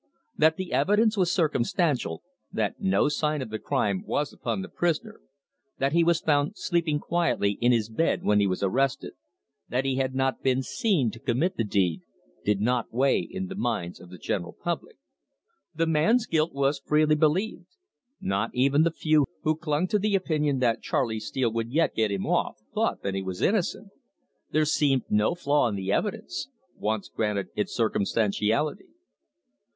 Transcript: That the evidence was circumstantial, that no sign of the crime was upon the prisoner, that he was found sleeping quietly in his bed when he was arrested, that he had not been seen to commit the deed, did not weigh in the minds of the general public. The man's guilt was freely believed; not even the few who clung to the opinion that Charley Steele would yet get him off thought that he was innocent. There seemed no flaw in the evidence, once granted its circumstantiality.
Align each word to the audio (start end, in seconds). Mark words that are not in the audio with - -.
That 0.35 0.57
the 0.57 0.73
evidence 0.73 1.15
was 1.15 1.31
circumstantial, 1.31 2.23
that 2.51 2.79
no 2.79 3.07
sign 3.07 3.39
of 3.43 3.51
the 3.51 3.59
crime 3.59 4.03
was 4.03 4.33
upon 4.33 4.63
the 4.63 4.67
prisoner, 4.67 5.21
that 5.77 5.91
he 5.93 6.03
was 6.03 6.21
found 6.21 6.57
sleeping 6.57 6.97
quietly 6.97 7.51
in 7.61 7.71
his 7.71 7.87
bed 7.87 8.23
when 8.23 8.39
he 8.39 8.47
was 8.47 8.63
arrested, 8.63 9.13
that 9.69 9.85
he 9.85 9.97
had 9.97 10.15
not 10.15 10.41
been 10.41 10.63
seen 10.63 11.11
to 11.11 11.19
commit 11.19 11.55
the 11.55 11.63
deed, 11.63 12.01
did 12.43 12.59
not 12.59 12.91
weigh 12.91 13.19
in 13.19 13.45
the 13.45 13.53
minds 13.55 13.99
of 13.99 14.09
the 14.09 14.17
general 14.17 14.53
public. 14.59 14.97
The 15.75 15.85
man's 15.85 16.25
guilt 16.25 16.51
was 16.51 16.81
freely 16.83 17.13
believed; 17.13 17.75
not 18.19 18.49
even 18.55 18.81
the 18.81 18.89
few 18.89 19.27
who 19.43 19.55
clung 19.55 19.85
to 19.89 19.99
the 19.99 20.15
opinion 20.15 20.57
that 20.57 20.81
Charley 20.81 21.19
Steele 21.19 21.53
would 21.53 21.69
yet 21.71 21.93
get 21.93 22.09
him 22.11 22.25
off 22.25 22.57
thought 22.73 23.03
that 23.03 23.13
he 23.13 23.21
was 23.21 23.43
innocent. 23.43 23.89
There 24.49 24.65
seemed 24.65 25.03
no 25.11 25.35
flaw 25.35 25.67
in 25.69 25.75
the 25.75 25.91
evidence, 25.91 26.49
once 26.75 27.07
granted 27.07 27.49
its 27.55 27.75
circumstantiality. 27.75 28.87